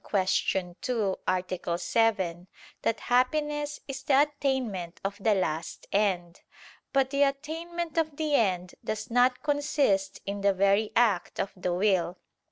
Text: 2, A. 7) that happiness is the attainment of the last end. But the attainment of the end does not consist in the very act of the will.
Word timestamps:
2, 0.81 1.15
A. 1.27 1.77
7) 1.77 2.47
that 2.81 2.99
happiness 3.01 3.79
is 3.87 4.01
the 4.01 4.23
attainment 4.23 4.99
of 5.03 5.15
the 5.23 5.35
last 5.35 5.85
end. 5.91 6.41
But 6.91 7.11
the 7.11 7.21
attainment 7.21 7.99
of 7.99 8.17
the 8.17 8.33
end 8.33 8.73
does 8.83 9.11
not 9.11 9.43
consist 9.43 10.19
in 10.25 10.41
the 10.41 10.53
very 10.55 10.91
act 10.95 11.39
of 11.39 11.51
the 11.55 11.75
will. 11.75 12.17